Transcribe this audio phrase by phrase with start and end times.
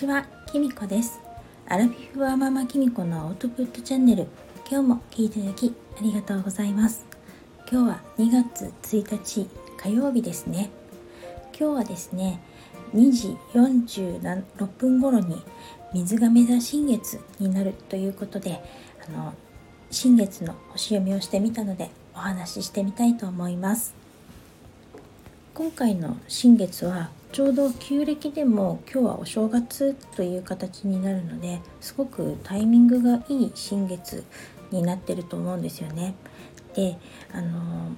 [0.00, 1.20] ちは、きみこです。
[1.68, 4.28] アラフィフはママきみこのアウトプットチャンネル。
[4.66, 7.04] 今日も聞いていただきありがとうございます。
[7.70, 9.46] 今日は2月1日
[9.76, 10.70] 火曜日ですね。
[11.52, 12.40] 今日はですね
[12.94, 15.36] 2時46分頃に
[15.92, 18.58] 水亀座新月になるということで
[19.06, 19.34] あの
[19.90, 23.94] 新月の星読みをしてみたのでお話ししてみたいと思います。
[25.52, 34.24] 今回の新月はちょうど旧暦でも今日はお正月という形になるのですごくタイミングがいい新月
[34.72, 36.14] になってると思うんですよね。
[36.74, 36.98] で
[37.32, 37.92] あの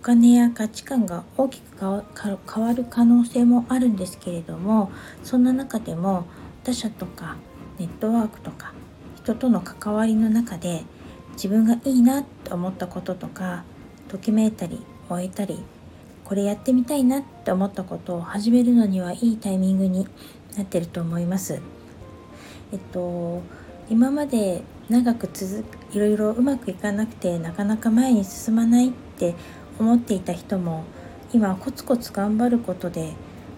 [0.00, 4.90] お金や価値観が大きく変わる可能性もあるんですけれども
[5.22, 6.24] そんな中でも
[6.64, 7.36] 他者とか
[7.78, 8.72] ネットワークとか
[9.16, 10.82] 人との関わりの中で
[11.34, 13.62] 自分がいいなと思ったこととか
[14.08, 15.62] ときめいたり終えたり
[16.24, 20.06] これやってみたいなって思ったことを始めるのにはいいタイミングに
[20.56, 21.60] なってると思います。
[22.72, 23.42] えっと
[23.90, 29.34] 今まで長く続いろいろうまくいかなくてなかなか前に進まないって
[29.78, 30.84] 思っていた人も
[31.32, 33.12] 今コツコツ頑張ることで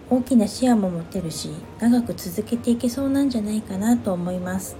[0.09, 1.49] 大きな視野も持てるし
[1.79, 4.75] 長く続けていけそうなんじゃないかなと思います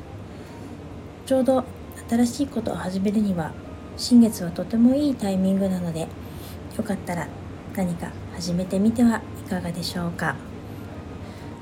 [1.25, 1.63] ちょうど
[2.09, 3.51] 新しいことを始めるには
[3.97, 6.07] 新月はとてもいいタイミングなので
[6.77, 7.27] よかったら
[7.75, 10.35] 何か始めてみてはいかがでしょうか。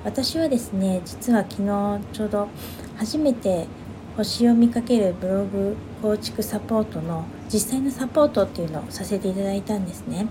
[0.04, 2.50] 私はですね実は昨日ちょうど
[2.98, 3.68] 初めて
[4.18, 10.28] 星を見かけるブログ構築サポートの実際のサポートっていうのをさせていただいたんですね。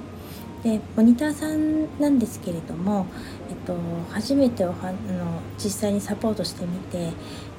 [0.63, 3.07] でモニターさんなんですけれども、
[3.51, 3.75] えっと、
[4.11, 7.11] 初めておはあの実際にサポートしてみて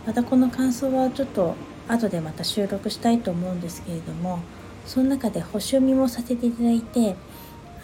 [0.07, 1.55] またこの感想はちょっと
[1.89, 4.39] 後でまた収録したいと思うんですけれども
[4.85, 7.17] その中で星読みもさせていただいて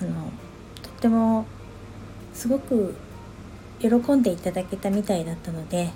[0.02, 0.32] あの
[0.82, 1.46] とっても
[2.34, 2.96] すごく
[3.80, 5.92] 喜んでいただけたみたいだったので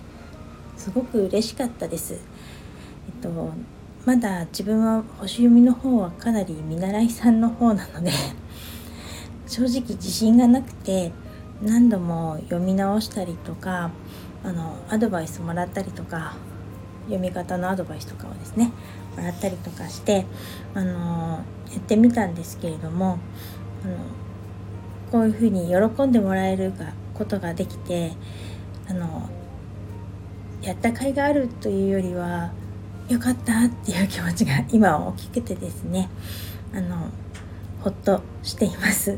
[0.77, 2.13] すごく嬉しかったです。
[2.13, 2.21] えっ
[3.21, 3.51] と
[4.05, 8.11] まだ自分は星読みの方はかなり見習いさんの方なので
[9.47, 11.13] 正直自信がなくて
[11.61, 13.91] 何度も読み直したりとか
[14.43, 16.35] あのアドバイスもらったりとか
[17.05, 18.73] 読み方のアドバイスとかをですね
[19.15, 20.25] もらったりとかして
[20.73, 23.19] あのやってみたんですけれども
[23.83, 23.97] あの
[25.11, 28.13] こういうふうに喜んでもらえるがことができて
[28.89, 29.29] あの
[30.61, 32.51] やった甲斐があるというよりは
[33.09, 36.09] よかったっていう気持ちが 今は大きくてですね
[36.73, 37.09] あの
[37.81, 39.17] ほっとしています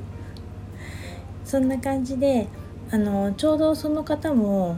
[1.46, 2.48] そんな感じで
[2.92, 4.78] あのちょうどその方も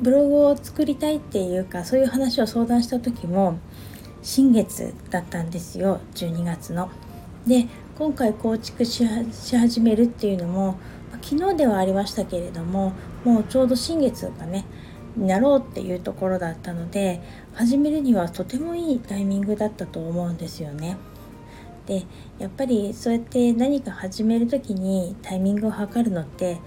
[0.00, 3.58] ブログを作りたいっていうかそういう話を相談した時も
[4.22, 6.90] 新月だったんですよ12月の。
[7.48, 7.66] で
[7.98, 10.78] 今回構築し始めるっていうのも
[11.22, 12.92] 昨日ではありましたけれども
[13.24, 14.64] もうちょうど新月がね
[15.16, 17.20] になろうっていうところだったので
[17.54, 20.96] 始めるにはとてもいいタイミングだったと思うんですよね。
[21.86, 22.04] で
[22.38, 26.58] やっぱりそうやって何か始める時にタイミングを測るのって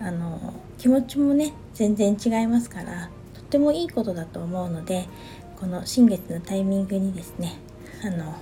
[0.00, 5.06] あの気持ちもね全然違いますからとってもいいことだと思うので
[5.60, 7.58] この新月のタイミングにですね
[8.02, 8.34] あの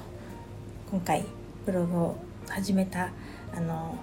[0.91, 1.25] 今回
[1.71, 2.17] ブログを
[2.49, 3.11] 始めた
[3.55, 3.97] あの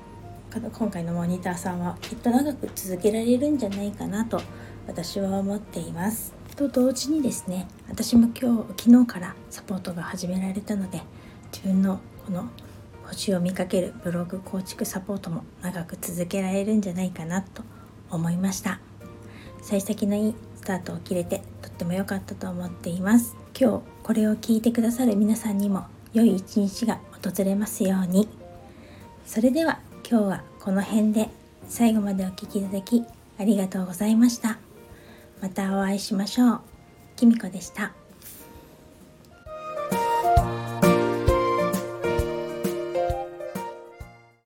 [0.72, 4.42] 今回のモニターさんはきっと長く続けられるんじゃないかなと
[4.88, 6.34] 私は思っています。
[6.56, 11.02] と同時にですね私も今日昨日からサポートが始められたので
[11.52, 12.50] 自分のこの
[13.04, 17.62] 星を見かけるブログ構築サポートも長く続けられるんじゃないかなと
[18.10, 18.80] 思いました
[19.62, 25.86] 幸先のいいスタートを切れてとっても良かったと思っています今日これを聞いてくださる皆さんにも
[26.18, 28.28] 良い一日が訪れますように。
[29.26, 29.80] それでは
[30.10, 31.30] 今日はこの辺で。
[31.70, 33.04] 最後までお聴きいただき
[33.38, 34.58] ありがとうございました。
[35.42, 36.62] またお会いしましょう。
[37.18, 38.07] きみこでした。